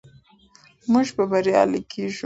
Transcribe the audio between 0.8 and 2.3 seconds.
موږ به بریالي کیږو.